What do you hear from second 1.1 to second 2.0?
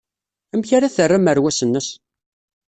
amerwas-nnes?